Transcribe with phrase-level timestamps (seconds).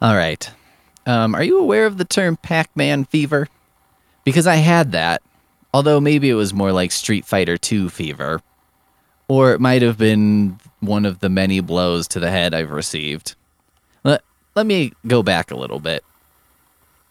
[0.00, 0.48] All right.
[1.06, 3.48] Um, are you aware of the term Pac Man fever?
[4.24, 5.22] Because I had that,
[5.74, 8.40] although maybe it was more like Street Fighter 2 fever.
[9.26, 13.34] Or it might have been one of the many blows to the head I've received.
[14.04, 14.22] Let,
[14.54, 16.04] let me go back a little bit.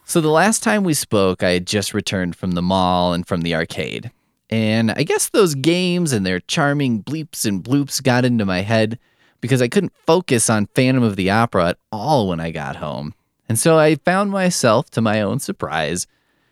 [0.04, 3.42] So, the last time we spoke, I had just returned from the mall and from
[3.42, 4.10] the arcade.
[4.48, 8.98] And I guess those games and their charming bleeps and bloops got into my head
[9.40, 13.14] because I couldn't focus on Phantom of the Opera at all when I got home.
[13.48, 16.06] And so I found myself, to my own surprise,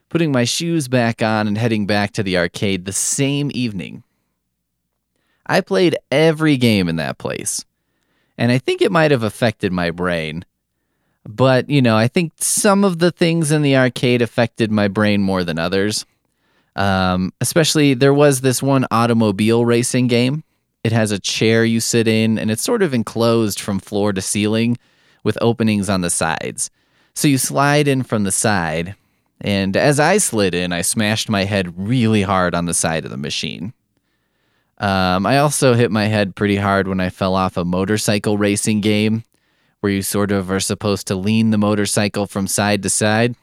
[0.08, 4.02] putting my shoes back on and heading back to the arcade the same evening.
[5.46, 7.64] I played every game in that place,
[8.38, 10.44] and I think it might have affected my brain.
[11.28, 15.22] But, you know, I think some of the things in the arcade affected my brain
[15.22, 16.06] more than others.
[16.76, 20.44] Um, especially, there was this one automobile racing game
[20.86, 24.22] it has a chair you sit in, and it's sort of enclosed from floor to
[24.22, 24.78] ceiling
[25.24, 26.70] with openings on the sides.
[27.12, 28.94] So you slide in from the side,
[29.40, 33.10] and as I slid in, I smashed my head really hard on the side of
[33.10, 33.72] the machine.
[34.78, 38.80] Um, I also hit my head pretty hard when I fell off a motorcycle racing
[38.80, 39.24] game
[39.80, 43.34] where you sort of are supposed to lean the motorcycle from side to side.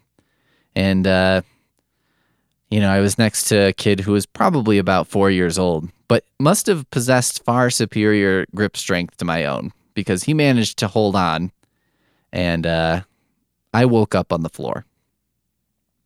[0.75, 1.41] And, uh,
[2.69, 5.89] you know, I was next to a kid who was probably about four years old
[6.07, 10.87] but must have possessed far superior grip strength to my own because he managed to
[10.87, 11.51] hold on
[12.33, 13.01] and uh,
[13.73, 14.85] I woke up on the floor.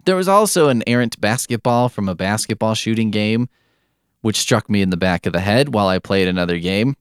[0.06, 3.50] There was also an errant basketball from a basketball shooting game,
[4.22, 6.96] which struck me in the back of the head while I played another game.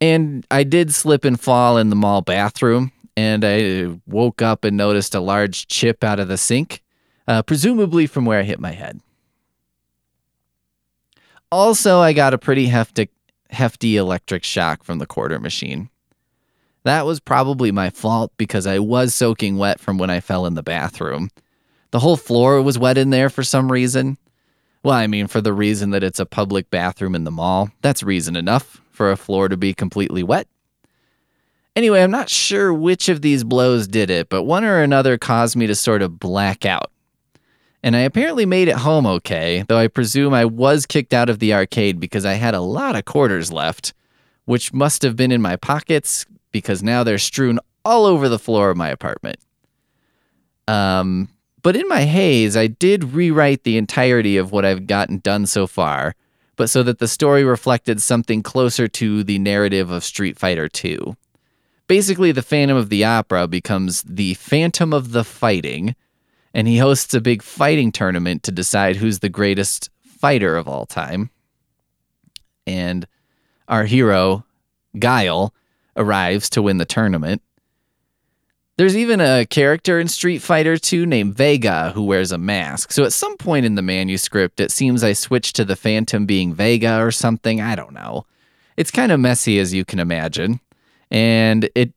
[0.00, 4.76] And I did slip and fall in the mall bathroom, and I woke up and
[4.76, 6.82] noticed a large chip out of the sink,
[7.26, 9.00] uh, presumably from where I hit my head.
[11.54, 13.10] Also, I got a pretty hefty,
[13.48, 15.88] hefty electric shock from the quarter machine.
[16.82, 20.54] That was probably my fault because I was soaking wet from when I fell in
[20.54, 21.30] the bathroom.
[21.92, 24.18] The whole floor was wet in there for some reason.
[24.82, 27.70] Well, I mean, for the reason that it's a public bathroom in the mall.
[27.82, 30.48] That's reason enough for a floor to be completely wet.
[31.76, 35.54] Anyway, I'm not sure which of these blows did it, but one or another caused
[35.54, 36.90] me to sort of black out
[37.84, 41.38] and I apparently made it home okay, though I presume I was kicked out of
[41.38, 43.92] the arcade because I had a lot of quarters left,
[44.46, 48.70] which must have been in my pockets because now they're strewn all over the floor
[48.70, 49.36] of my apartment.
[50.66, 51.28] Um,
[51.60, 55.66] but in my haze, I did rewrite the entirety of what I've gotten done so
[55.66, 56.14] far,
[56.56, 61.16] but so that the story reflected something closer to the narrative of Street Fighter II.
[61.86, 65.94] Basically, the Phantom of the Opera becomes the Phantom of the Fighting
[66.54, 70.86] and he hosts a big fighting tournament to decide who's the greatest fighter of all
[70.86, 71.30] time.
[72.66, 73.06] And
[73.68, 74.46] our hero,
[74.98, 75.52] Guile,
[75.96, 77.42] arrives to win the tournament.
[78.76, 82.90] There's even a character in Street Fighter 2 named Vega who wears a mask.
[82.90, 86.54] So at some point in the manuscript, it seems I switched to the Phantom being
[86.54, 87.60] Vega or something.
[87.60, 88.26] I don't know.
[88.76, 90.58] It's kind of messy, as you can imagine.
[91.10, 91.92] And it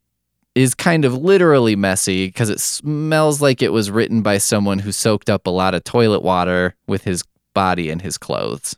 [0.57, 4.91] is kind of literally messy because it smells like it was written by someone who
[4.91, 7.23] soaked up a lot of toilet water with his
[7.53, 8.75] body and his clothes.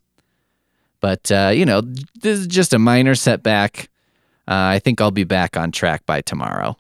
[0.99, 3.89] But, uh, you know, this is just a minor setback.
[4.47, 6.75] Uh, I think I'll be back on track by tomorrow.